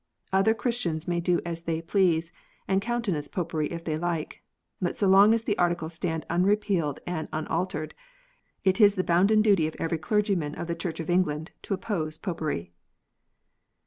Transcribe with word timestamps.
Other 0.33 0.55
Christians 0.55 1.07
may 1.07 1.19
do 1.19 1.41
as 1.45 1.61
they 1.65 1.79
please, 1.79 2.31
and 2.67 2.81
countenance 2.81 3.27
Popery 3.27 3.67
if 3.71 3.83
they 3.83 3.99
like. 3.99 4.41
But 4.81 4.97
so 4.97 5.07
long 5.07 5.31
as 5.31 5.43
the 5.43 5.55
Articles 5.59 5.93
stand 5.93 6.25
unrepealed 6.27 6.99
and 7.05 7.27
unaltered, 7.31 7.93
it 8.63 8.81
is 8.81 8.95
the 8.95 9.03
bounden 9.03 9.43
duty 9.43 9.67
of 9.67 9.75
every 9.77 9.99
clergyman 9.99 10.55
of 10.55 10.65
the 10.65 10.73
Church 10.73 10.99
of 10.99 11.11
England 11.11 11.51
to 11.61 11.75
oppose 11.75 12.17
Popery. 12.17 12.71